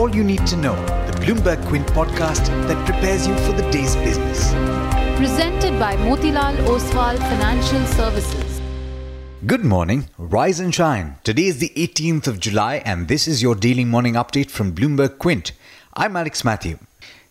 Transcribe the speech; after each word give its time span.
all 0.00 0.16
you 0.16 0.24
need 0.24 0.46
to 0.46 0.56
know, 0.56 0.74
the 1.08 1.12
Bloomberg 1.20 1.62
Quint 1.68 1.86
podcast 1.88 2.46
that 2.68 2.86
prepares 2.86 3.26
you 3.26 3.36
for 3.40 3.52
the 3.52 3.70
day's 3.70 3.94
business. 3.96 4.50
Presented 5.18 5.78
by 5.78 5.94
Motilal 5.96 6.56
Oswal 6.64 7.18
Financial 7.18 7.84
Services. 7.84 8.62
Good 9.44 9.62
morning, 9.62 10.08
rise 10.16 10.58
and 10.58 10.74
shine. 10.74 11.16
Today 11.22 11.44
is 11.44 11.58
the 11.58 11.68
18th 11.76 12.28
of 12.28 12.40
July, 12.40 12.76
and 12.76 13.08
this 13.08 13.28
is 13.28 13.42
your 13.42 13.54
daily 13.54 13.84
morning 13.84 14.14
update 14.14 14.50
from 14.50 14.74
Bloomberg 14.74 15.18
Quint. 15.18 15.52
I'm 15.92 16.16
Alex 16.16 16.46
Matthew. 16.46 16.78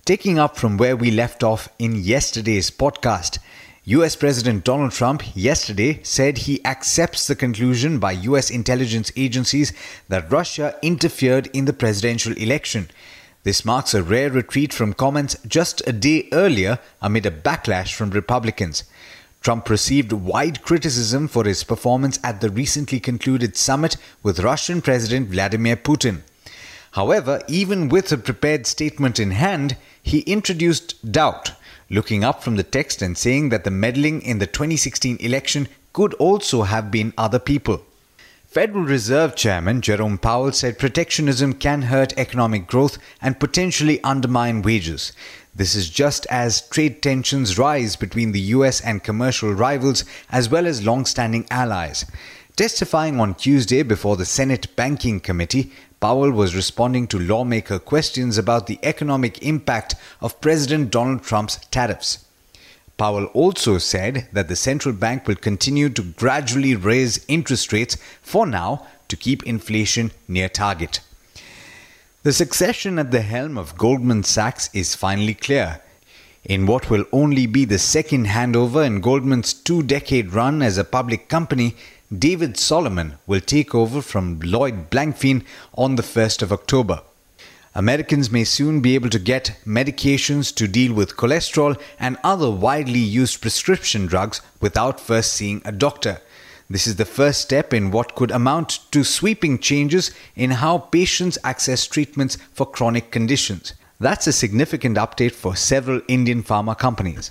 Taking 0.06 0.38
up 0.38 0.56
from 0.56 0.78
where 0.78 0.96
we 0.96 1.10
left 1.10 1.44
off 1.44 1.70
in 1.80 1.96
yesterday's 1.96 2.70
podcast, 2.70 3.40
US 3.90 4.16
President 4.16 4.64
Donald 4.66 4.92
Trump 4.92 5.24
yesterday 5.36 6.00
said 6.04 6.38
he 6.38 6.64
accepts 6.64 7.26
the 7.26 7.36
conclusion 7.36 7.98
by 7.98 8.12
US 8.12 8.52
intelligence 8.52 9.12
agencies 9.16 9.74
that 10.10 10.32
Russia 10.32 10.76
interfered 10.84 11.50
in 11.54 11.66
the 11.66 11.74
presidential 11.74 12.34
election. 12.34 12.92
This 13.42 13.66
marks 13.66 13.96
a 13.96 14.04
rare 14.04 14.30
retreat 14.30 14.74
from 14.74 14.94
comments 14.94 15.38
just 15.48 15.82
a 15.88 15.92
day 15.92 16.30
earlier 16.32 16.78
amid 17.02 17.26
a 17.26 17.32
backlash 17.32 17.96
from 17.96 18.12
Republicans. 18.12 18.84
Trump 19.42 19.68
received 19.68 20.14
wide 20.14 20.62
criticism 20.62 21.28
for 21.28 21.46
his 21.46 21.64
performance 21.64 22.20
at 22.24 22.42
the 22.42 22.52
recently 22.52 23.00
concluded 23.00 23.58
summit 23.58 23.98
with 24.22 24.42
Russian 24.42 24.84
President 24.84 25.30
Vladimir 25.30 25.76
Putin. 25.76 26.22
However, 26.92 27.42
even 27.48 27.90
with 27.90 28.12
a 28.12 28.20
prepared 28.20 28.68
statement 28.68 29.20
in 29.20 29.32
hand, 29.32 29.78
he 30.04 30.20
introduced 30.20 31.12
doubt 31.12 31.54
looking 31.90 32.24
up 32.24 32.44
from 32.44 32.56
the 32.56 32.64
text 32.64 33.02
and 33.02 33.18
saying 33.18 33.50
that 33.50 33.64
the 33.64 33.72
meddling 33.72 34.22
in 34.22 34.40
the 34.40 34.48
2016 34.48 35.18
election 35.18 35.68
could 35.94 36.14
also 36.16 36.64
have 36.64 36.92
been 36.92 37.14
other 37.18 37.40
people. 37.40 37.84
Federal 38.46 38.84
Reserve 38.84 39.36
Chairman 39.36 39.82
Jerome 39.82 40.18
Powell 40.18 40.52
said 40.52 40.80
protectionism 40.80 41.54
can 41.54 41.84
hurt 41.84 42.18
economic 42.18 42.66
growth 42.66 42.98
and 43.22 43.40
potentially 43.40 44.04
undermine 44.04 44.64
wages. 44.64 45.14
This 45.54 45.76
is 45.76 45.90
just 45.90 46.26
as 46.32 46.68
trade 46.70 47.02
tensions 47.02 47.60
rise 47.60 47.96
between 47.96 48.32
the 48.32 48.40
US 48.58 48.82
and 48.82 49.04
commercial 49.04 49.54
rivals 49.54 50.04
as 50.32 50.50
well 50.50 50.66
as 50.66 50.86
long 50.86 51.06
standing 51.06 51.46
allies. 51.52 52.06
Testifying 52.56 53.20
on 53.20 53.36
Tuesday 53.36 53.84
before 53.84 54.18
the 54.18 54.26
Senate 54.26 54.76
Banking 54.76 55.20
Committee, 55.20 55.72
Powell 56.00 56.32
was 56.32 56.56
responding 56.56 57.08
to 57.08 57.20
lawmaker 57.20 57.78
questions 57.78 58.38
about 58.38 58.68
the 58.68 58.80
economic 58.84 59.42
impact 59.42 59.96
of 60.22 60.40
President 60.40 60.92
Donald 60.92 61.24
Trump's 61.24 61.58
tariffs. 61.72 62.26
Powell 62.98 63.26
also 63.28 63.78
said 63.78 64.28
that 64.32 64.48
the 64.48 64.56
central 64.56 64.94
bank 64.94 65.28
will 65.28 65.36
continue 65.36 65.90
to 65.90 66.02
gradually 66.04 66.76
raise 66.76 67.26
interest 67.28 67.74
rates 67.74 67.98
for 68.22 68.46
now 68.46 68.86
to 69.10 69.18
keep 69.18 69.44
inflation 69.44 70.12
near 70.28 70.48
target. 70.48 71.02
The 72.24 72.34
succession 72.34 73.00
at 73.00 73.12
the 73.12 73.22
helm 73.22 73.58
of 73.58 73.78
Goldman 73.78 74.24
Sachs 74.24 74.70
is 74.74 74.96
finally 74.96 75.34
clear. 75.34 75.82
In 76.46 76.66
what 76.66 76.90
will 76.90 77.06
only 77.12 77.46
be 77.46 77.66
the 77.66 77.80
second 77.80 78.28
handover 78.28 78.86
in 78.86 79.02
Goldman's 79.02 79.54
two 79.54 79.84
decade 79.84 80.34
run 80.34 80.62
as 80.62 80.78
a 80.78 80.84
public 80.84 81.28
company, 81.28 81.76
David 82.18 82.58
Solomon 82.58 83.20
will 83.28 83.40
take 83.40 83.76
over 83.76 84.02
from 84.02 84.40
Lloyd 84.40 84.90
Blankfein 84.90 85.46
on 85.76 85.96
the 85.96 86.02
1st 86.02 86.42
of 86.42 86.52
October. 86.52 87.04
Americans 87.76 88.32
may 88.32 88.44
soon 88.44 88.82
be 88.82 88.96
able 88.96 89.12
to 89.12 89.20
get 89.20 89.56
medications 89.64 90.52
to 90.56 90.68
deal 90.68 90.92
with 90.92 91.16
cholesterol 91.16 91.80
and 92.00 92.18
other 92.24 92.50
widely 92.50 92.98
used 92.98 93.42
prescription 93.42 94.08
drugs 94.08 94.42
without 94.60 95.00
first 95.00 95.34
seeing 95.34 95.62
a 95.64 95.72
doctor. 95.72 96.20
This 96.68 96.88
is 96.88 96.96
the 96.96 97.06
first 97.06 97.42
step 97.42 97.76
in 97.76 97.92
what 97.92 98.16
could 98.16 98.32
amount 98.32 98.92
to 98.92 99.04
sweeping 99.04 99.60
changes 99.60 100.10
in 100.36 100.50
how 100.50 100.80
patients 100.80 101.38
access 101.44 101.86
treatments 101.86 102.40
for 102.54 102.66
chronic 102.66 103.12
conditions. 103.12 103.76
That's 104.00 104.26
a 104.26 104.34
significant 104.34 104.98
update 104.98 105.34
for 105.34 105.56
several 105.56 106.02
Indian 106.08 106.42
pharma 106.42 106.76
companies. 106.76 107.30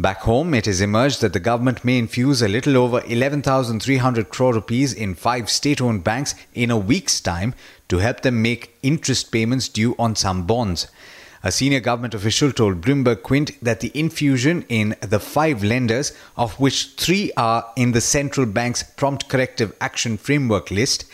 Back 0.00 0.20
home, 0.20 0.54
it 0.54 0.64
has 0.64 0.80
emerged 0.80 1.20
that 1.20 1.34
the 1.34 1.40
government 1.40 1.84
may 1.84 1.98
infuse 1.98 2.40
a 2.40 2.48
little 2.48 2.78
over 2.78 3.02
11,300 3.06 4.30
crore 4.30 4.54
rupees 4.54 4.94
in 4.94 5.14
five 5.14 5.50
state 5.50 5.78
owned 5.82 6.04
banks 6.04 6.34
in 6.54 6.70
a 6.70 6.78
week's 6.78 7.20
time 7.20 7.54
to 7.90 7.98
help 7.98 8.22
them 8.22 8.40
make 8.40 8.78
interest 8.82 9.30
payments 9.30 9.68
due 9.68 9.94
on 9.98 10.16
some 10.16 10.46
bonds. 10.46 10.86
A 11.42 11.52
senior 11.52 11.80
government 11.80 12.14
official 12.14 12.50
told 12.50 12.80
Bloomberg 12.80 13.22
Quint 13.22 13.62
that 13.62 13.80
the 13.80 13.92
infusion 13.92 14.64
in 14.70 14.96
the 15.02 15.20
five 15.20 15.62
lenders, 15.62 16.14
of 16.34 16.58
which 16.58 16.94
three 16.96 17.30
are 17.36 17.70
in 17.76 17.92
the 17.92 18.00
central 18.00 18.46
bank's 18.46 18.82
prompt 18.82 19.28
corrective 19.28 19.76
action 19.82 20.16
framework 20.16 20.70
list, 20.70 21.04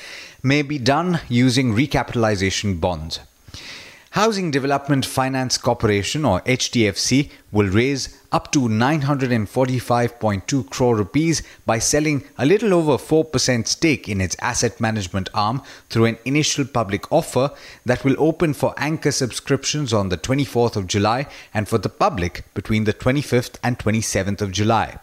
may 0.45 0.63
be 0.63 0.79
done 0.79 1.19
using 1.29 1.75
recapitalization 1.75 2.81
bonds. 2.81 3.19
Housing 4.17 4.51
Development 4.51 5.05
Finance 5.05 5.59
Corporation 5.59 6.25
or 6.25 6.41
HDFC 6.41 7.29
will 7.53 7.69
raise 7.69 8.19
up 8.33 8.51
to 8.53 8.61
945.2 8.61 10.71
crore 10.71 10.97
rupees 10.97 11.43
by 11.67 11.79
selling 11.79 12.25
a 12.39 12.47
little 12.47 12.73
over 12.73 12.93
4% 12.93 13.67
stake 13.67 14.09
in 14.09 14.23
its 14.23 14.35
asset 14.41 14.81
management 14.81 15.29
arm 15.35 15.61
through 15.91 16.07
an 16.07 16.17
initial 16.25 16.65
public 16.65 17.13
offer 17.13 17.51
that 17.85 18.05
will 18.05 18.17
open 18.19 18.55
for 18.55 18.73
anchor 18.79 19.13
subscriptions 19.13 19.93
on 19.93 20.09
the 20.09 20.17
24th 20.17 20.77
of 20.77 20.87
July 20.87 21.27
and 21.53 21.69
for 21.69 21.77
the 21.77 21.91
public 21.91 22.43
between 22.55 22.85
the 22.85 22.95
25th 22.95 23.59
and 23.63 23.79
27th 23.79 24.41
of 24.41 24.51
July. 24.51 24.99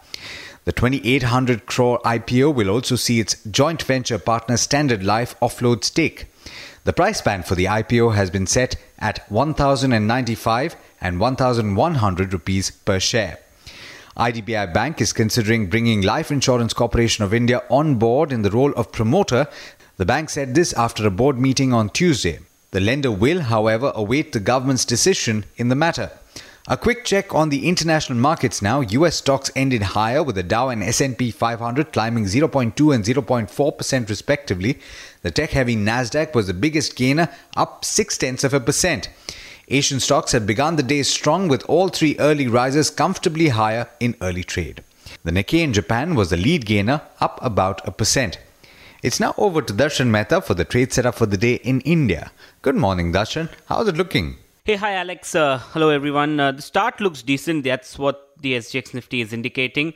The 0.64 0.72
2800 0.72 1.66
crore 1.66 2.00
IPO 2.00 2.52
will 2.52 2.68
also 2.68 2.96
see 2.96 3.20
its 3.20 3.36
joint 3.44 3.84
venture 3.84 4.18
partner 4.18 4.56
Standard 4.56 5.04
Life 5.04 5.36
offload 5.40 5.84
stake. 5.84 6.26
The 6.84 6.92
price 6.92 7.22
band 7.22 7.46
for 7.46 7.54
the 7.54 7.64
IPO 7.64 8.14
has 8.14 8.28
been 8.28 8.46
set 8.46 8.76
at 8.98 9.24
1095 9.30 10.76
and 11.00 11.18
1100 11.18 12.32
rupees 12.34 12.72
per 12.72 13.00
share. 13.00 13.38
IDBI 14.18 14.74
Bank 14.74 15.00
is 15.00 15.14
considering 15.14 15.70
bringing 15.70 16.02
Life 16.02 16.30
Insurance 16.30 16.74
Corporation 16.74 17.24
of 17.24 17.32
India 17.32 17.62
on 17.70 17.94
board 17.94 18.32
in 18.32 18.42
the 18.42 18.50
role 18.50 18.72
of 18.74 18.92
promoter. 18.92 19.48
The 19.96 20.04
bank 20.04 20.28
said 20.28 20.54
this 20.54 20.74
after 20.74 21.06
a 21.06 21.10
board 21.10 21.38
meeting 21.38 21.72
on 21.72 21.88
Tuesday. 21.88 22.40
The 22.72 22.80
lender 22.80 23.10
will, 23.10 23.40
however, 23.40 23.90
await 23.94 24.32
the 24.32 24.40
government's 24.40 24.84
decision 24.84 25.46
in 25.56 25.70
the 25.70 25.74
matter. 25.74 26.10
A 26.66 26.78
quick 26.78 27.04
check 27.04 27.34
on 27.34 27.50
the 27.50 27.68
international 27.68 28.16
markets 28.16 28.62
now. 28.62 28.80
US 28.80 29.16
stocks 29.16 29.50
ended 29.54 29.82
higher 29.82 30.22
with 30.22 30.36
the 30.36 30.42
Dow 30.42 30.70
and 30.70 30.82
S&P 30.82 31.30
500 31.30 31.92
climbing 31.92 32.24
0.2 32.24 32.94
and 32.94 33.04
0.4% 33.04 34.08
respectively. 34.08 34.78
The 35.20 35.30
tech-heavy 35.30 35.76
Nasdaq 35.76 36.34
was 36.34 36.46
the 36.46 36.54
biggest 36.54 36.96
gainer, 36.96 37.28
up 37.54 37.84
6 37.84 38.16
tenths 38.16 38.44
of 38.44 38.54
a 38.54 38.60
percent. 38.60 39.10
Asian 39.68 40.00
stocks 40.00 40.32
had 40.32 40.46
begun 40.46 40.76
the 40.76 40.82
day 40.82 41.02
strong 41.02 41.48
with 41.48 41.62
all 41.64 41.88
three 41.88 42.16
early 42.18 42.48
rises 42.48 42.88
comfortably 42.88 43.48
higher 43.48 43.90
in 44.00 44.16
early 44.22 44.42
trade. 44.42 44.82
The 45.22 45.32
Nikkei 45.32 45.62
in 45.62 45.74
Japan 45.74 46.14
was 46.14 46.30
the 46.30 46.38
lead 46.38 46.64
gainer, 46.64 47.02
up 47.20 47.38
about 47.42 47.86
a 47.86 47.90
percent. 47.90 48.38
It's 49.02 49.20
now 49.20 49.34
over 49.36 49.60
to 49.60 49.74
Darshan 49.74 50.06
Mehta 50.06 50.40
for 50.40 50.54
the 50.54 50.64
trade 50.64 50.94
setup 50.94 51.16
for 51.16 51.26
the 51.26 51.36
day 51.36 51.56
in 51.56 51.82
India. 51.82 52.32
Good 52.62 52.76
morning, 52.76 53.12
Darshan. 53.12 53.50
How's 53.66 53.88
it 53.88 53.98
looking? 53.98 54.38
Hey, 54.66 54.76
hi, 54.76 54.94
Alex. 54.94 55.34
Uh, 55.34 55.58
hello, 55.72 55.90
everyone. 55.90 56.40
Uh, 56.40 56.50
the 56.50 56.62
start 56.62 56.98
looks 56.98 57.20
decent. 57.22 57.64
That's 57.64 57.98
what 57.98 58.30
the 58.40 58.54
SGX 58.54 58.94
Nifty 58.94 59.20
is 59.20 59.34
indicating. 59.34 59.92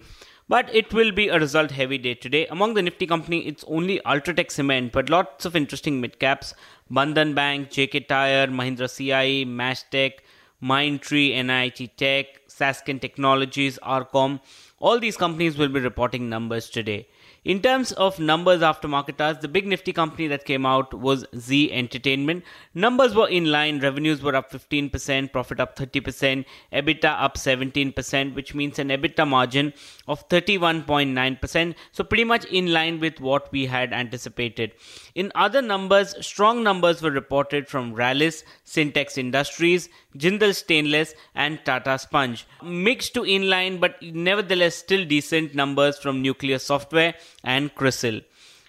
But 0.46 0.68
it 0.74 0.92
will 0.92 1.10
be 1.10 1.28
a 1.28 1.38
result 1.38 1.70
heavy 1.70 1.96
day 1.96 2.12
today. 2.12 2.46
Among 2.48 2.74
the 2.74 2.82
Nifty 2.82 3.06
company, 3.06 3.46
it's 3.48 3.64
only 3.66 3.98
Ultratech 4.00 4.50
Cement, 4.50 4.92
but 4.92 5.08
lots 5.08 5.46
of 5.46 5.56
interesting 5.56 6.02
mid 6.02 6.18
caps. 6.18 6.52
Bandhan 6.92 7.34
Bank, 7.34 7.70
JK 7.70 8.08
Tyre, 8.08 8.48
Mahindra 8.48 8.90
CIE, 8.90 9.46
Mastek, 9.46 10.18
Mindtree, 10.62 11.34
NIIT 11.34 11.96
Tech, 11.96 12.26
Sasken 12.46 13.00
Technologies, 13.00 13.78
RCom. 13.82 14.38
All 14.80 15.00
these 15.00 15.16
companies 15.16 15.56
will 15.56 15.70
be 15.70 15.80
reporting 15.80 16.28
numbers 16.28 16.68
today. 16.68 17.08
In 17.48 17.62
terms 17.62 17.92
of 17.92 18.20
numbers 18.20 18.60
after 18.60 18.86
market 18.86 19.18
hours, 19.22 19.38
the 19.38 19.48
big 19.48 19.66
nifty 19.66 19.90
company 19.94 20.26
that 20.28 20.44
came 20.44 20.66
out 20.66 20.92
was 20.92 21.24
Zee 21.34 21.72
Entertainment. 21.72 22.44
Numbers 22.74 23.14
were 23.14 23.26
in 23.26 23.46
line, 23.46 23.80
revenues 23.80 24.20
were 24.20 24.36
up 24.36 24.52
15%, 24.52 25.32
profit 25.32 25.58
up 25.58 25.74
30%, 25.74 26.44
EBITDA 26.74 27.06
up 27.06 27.38
17%, 27.38 28.34
which 28.34 28.54
means 28.54 28.78
an 28.78 28.90
EBITDA 28.90 29.26
margin 29.26 29.72
of 30.06 30.28
31.9%. 30.28 31.74
So, 31.90 32.04
pretty 32.04 32.24
much 32.24 32.44
in 32.44 32.70
line 32.70 33.00
with 33.00 33.18
what 33.18 33.50
we 33.50 33.64
had 33.64 33.94
anticipated. 33.94 34.72
In 35.14 35.32
other 35.34 35.62
numbers, 35.62 36.14
strong 36.20 36.62
numbers 36.62 37.00
were 37.00 37.10
reported 37.10 37.66
from 37.66 37.94
Rallis, 37.94 38.44
Sintex 38.66 39.16
Industries, 39.16 39.88
Jindal 40.18 40.54
Stainless, 40.54 41.14
and 41.34 41.64
Tata 41.64 41.98
Sponge. 41.98 42.46
Mixed 42.62 43.14
to 43.14 43.22
inline, 43.22 43.80
but 43.80 44.02
nevertheless 44.02 44.74
still 44.74 45.06
decent 45.06 45.54
numbers 45.54 45.96
from 45.98 46.20
Nucleus 46.20 46.62
Software 46.64 47.14
and 47.42 47.74
CRISIL. 47.74 48.20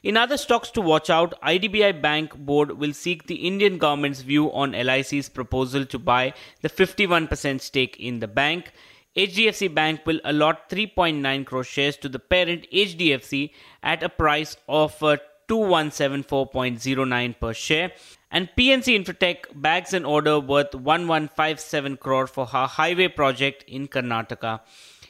In 0.02 0.16
other 0.16 0.38
stocks 0.38 0.72
to 0.72 0.82
watch 0.82 1.10
out, 1.10 1.40
IDBI 1.42 2.02
Bank 2.02 2.34
board 2.38 2.78
will 2.78 2.94
seek 2.94 3.28
the 3.28 3.48
Indian 3.48 3.78
government's 3.78 4.22
view 4.22 4.52
on 4.54 4.72
LIC's 4.72 5.28
proposal 5.28 5.86
to 5.88 6.00
buy 6.00 6.34
the 6.62 6.70
51% 6.70 7.60
stake 7.60 7.98
in 8.00 8.20
the 8.22 8.28
bank. 8.28 8.72
HDFC 9.18 9.74
Bank 9.74 10.06
will 10.06 10.22
allot 10.24 10.70
3.9 10.70 11.46
crore 11.46 11.64
shares 11.66 11.98
to 11.98 12.08
the 12.08 12.20
parent 12.20 12.66
HDFC 12.72 13.52
at 13.84 14.02
a 14.02 14.08
price 14.08 14.56
of 14.70 15.02
uh, 15.04 15.18
2174.09 15.50 17.40
per 17.40 17.54
share. 17.54 17.92
And 18.32 18.48
PNC 18.58 19.04
Infratech 19.04 19.46
bags 19.54 19.94
an 19.94 20.06
order 20.06 20.40
worth 20.40 20.76
1157 20.76 21.98
crore 21.98 22.28
for 22.28 22.46
her 22.46 22.68
highway 22.68 23.08
project 23.10 23.66
in 23.68 23.88
Karnataka. 23.88 24.62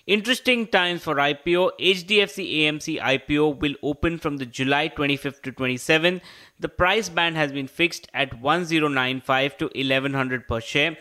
Interesting 0.09 0.65
times 0.65 1.03
for 1.03 1.17
IPO. 1.17 1.69
HDFC 1.79 2.61
AMC 2.61 2.99
IPO 2.99 3.59
will 3.59 3.75
open 3.83 4.17
from 4.17 4.37
the 4.37 4.45
July 4.47 4.89
25th 4.89 5.43
to 5.43 5.51
27th. 5.51 6.21
The 6.59 6.67
price 6.67 7.09
band 7.09 7.35
has 7.35 7.51
been 7.51 7.67
fixed 7.67 8.07
at 8.11 8.41
1095 8.41 9.57
to 9.59 9.65
1100 9.65 10.47
per 10.47 10.61
share. 10.61 10.97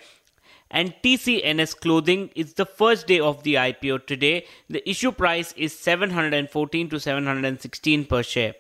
And 0.71 0.95
TCNS 1.03 1.81
Clothing 1.81 2.29
is 2.35 2.53
the 2.53 2.67
first 2.67 3.07
day 3.07 3.19
of 3.19 3.43
the 3.45 3.55
IPO 3.55 4.07
today. 4.07 4.45
The 4.69 4.87
issue 4.87 5.13
price 5.13 5.55
is 5.57 5.73
714 5.73 6.91
to 6.91 7.01
716 7.01 8.05
per 8.05 8.23
share. 8.23 8.57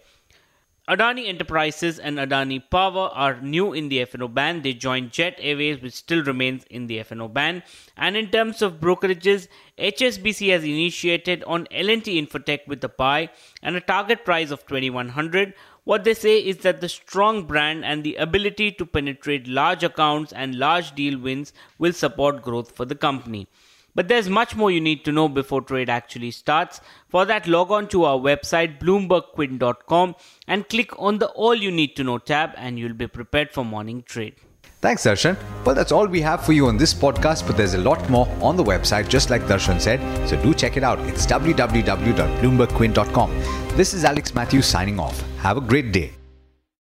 Adani 0.88 1.28
Enterprises 1.28 1.98
and 1.98 2.16
Adani 2.16 2.62
Power 2.70 3.10
are 3.12 3.38
new 3.42 3.74
in 3.74 3.90
the 3.90 4.06
FNO 4.06 4.32
ban. 4.32 4.62
They 4.62 4.72
joined 4.72 5.12
Jet 5.12 5.34
Airways, 5.38 5.82
which 5.82 5.92
still 5.92 6.24
remains 6.24 6.64
in 6.70 6.86
the 6.86 7.00
FNO 7.00 7.30
ban. 7.30 7.62
And 7.98 8.16
in 8.16 8.30
terms 8.30 8.62
of 8.62 8.80
brokerages, 8.80 9.48
HSBC 9.76 10.48
has 10.50 10.64
initiated 10.64 11.44
on 11.44 11.68
L&T 11.70 12.18
Infotech 12.18 12.66
with 12.66 12.82
a 12.84 12.88
buy 12.88 13.28
and 13.62 13.76
a 13.76 13.82
target 13.82 14.24
price 14.24 14.50
of 14.50 14.66
2100. 14.66 15.52
What 15.84 16.04
they 16.04 16.14
say 16.14 16.38
is 16.38 16.56
that 16.58 16.80
the 16.80 16.88
strong 16.88 17.44
brand 17.44 17.84
and 17.84 18.02
the 18.02 18.16
ability 18.16 18.72
to 18.72 18.86
penetrate 18.86 19.46
large 19.46 19.84
accounts 19.84 20.32
and 20.32 20.54
large 20.54 20.94
deal 20.94 21.18
wins 21.18 21.52
will 21.76 21.92
support 21.92 22.40
growth 22.40 22.74
for 22.74 22.86
the 22.86 22.94
company. 22.94 23.46
But 23.98 24.06
there's 24.06 24.28
much 24.28 24.54
more 24.54 24.70
you 24.70 24.80
need 24.80 25.04
to 25.06 25.10
know 25.10 25.28
before 25.28 25.60
trade 25.60 25.90
actually 25.90 26.30
starts. 26.30 26.80
For 27.08 27.24
that, 27.24 27.48
log 27.48 27.72
on 27.72 27.88
to 27.88 28.04
our 28.04 28.16
website 28.16 28.78
bloombergquint.com 28.78 30.14
and 30.46 30.68
click 30.68 30.96
on 31.00 31.18
the 31.18 31.26
All 31.30 31.56
You 31.56 31.72
Need 31.72 31.96
to 31.96 32.04
Know 32.04 32.18
tab, 32.18 32.52
and 32.56 32.78
you'll 32.78 32.94
be 32.94 33.08
prepared 33.08 33.50
for 33.50 33.64
morning 33.64 34.04
trade. 34.04 34.36
Thanks, 34.80 35.02
Darshan. 35.02 35.36
Well, 35.64 35.74
that's 35.74 35.90
all 35.90 36.06
we 36.06 36.20
have 36.20 36.46
for 36.46 36.52
you 36.52 36.68
on 36.68 36.76
this 36.76 36.94
podcast, 36.94 37.44
but 37.44 37.56
there's 37.56 37.74
a 37.74 37.78
lot 37.78 38.08
more 38.08 38.28
on 38.40 38.56
the 38.56 38.62
website, 38.62 39.08
just 39.08 39.30
like 39.30 39.42
Darshan 39.48 39.80
said. 39.80 39.98
So 40.28 40.40
do 40.40 40.54
check 40.54 40.76
it 40.76 40.84
out. 40.84 41.00
It's 41.00 41.26
www.bloombergquint.com. 41.26 43.30
This 43.76 43.94
is 43.94 44.04
Alex 44.04 44.32
Matthews 44.32 44.66
signing 44.66 45.00
off. 45.00 45.20
Have 45.38 45.56
a 45.56 45.60
great 45.60 45.90
day. 45.90 46.12